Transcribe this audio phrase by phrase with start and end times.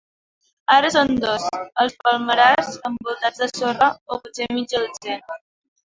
[0.75, 1.43] Ara són dos,
[1.83, 5.43] els palmerars envoltats de sorra, o potser mitja dotzena.